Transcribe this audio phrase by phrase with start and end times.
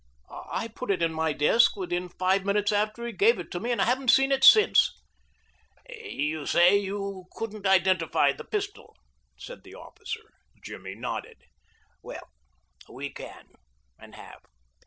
[0.51, 3.71] "I put it in my desk within five minutes after he gave it to me,
[3.71, 4.99] and I haven't seen it since."
[5.87, 8.97] "You say you couldn't identify the pistol?"
[9.37, 10.31] said the officer.
[10.63, 11.43] Jimmy nodded.
[12.01, 12.31] "Well,
[12.89, 13.49] we can,
[13.99, 14.41] and have.